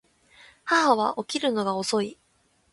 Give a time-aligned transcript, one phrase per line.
[0.65, 2.17] 母は起きるのが遅い